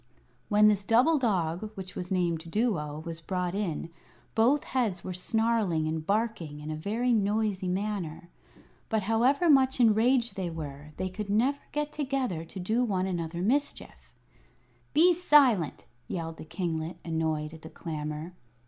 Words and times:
When 0.49 0.67
this 0.67 0.83
double 0.83 1.19
dog, 1.19 1.69
which 1.75 1.93
was 1.95 2.09
named 2.09 2.49
Duo, 2.49 3.03
was 3.05 3.21
brought 3.21 3.53
in, 3.53 3.91
both 4.33 4.63
heads 4.63 5.03
were 5.03 5.13
snarling 5.13 5.87
and 5.87 6.03
barking 6.03 6.59
in 6.59 6.71
a 6.71 6.75
very 6.75 7.13
noisy 7.13 7.67
manner. 7.67 8.27
But 8.89 9.03
however 9.03 9.47
much 9.47 9.79
enraged 9.79 10.35
they 10.35 10.49
were, 10.49 10.91
they 10.97 11.09
could 11.11 11.29
never 11.29 11.59
get 11.71 11.91
together 11.91 12.43
to 12.43 12.59
do 12.59 12.83
one 12.83 13.05
another 13.05 13.43
mischief. 13.43 14.09
"Be 14.95 15.13
silent!" 15.13 15.85
yelled 16.07 16.37
the 16.37 16.45
kinglet, 16.45 16.97
annoyed 17.05 17.53
at 17.53 17.61
the 17.61 17.69
clamor. 17.69 18.33